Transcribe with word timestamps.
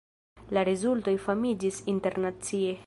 La 0.57 0.63
rezultoj 0.69 1.13
famiĝis 1.27 1.81
internacie. 1.97 2.77